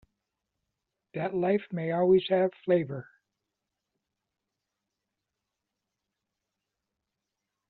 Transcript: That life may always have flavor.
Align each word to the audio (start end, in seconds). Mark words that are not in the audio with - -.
That 1.13 1.35
life 1.35 1.67
may 1.71 1.91
always 1.91 2.27
have 2.29 2.49
flavor. 2.65 3.07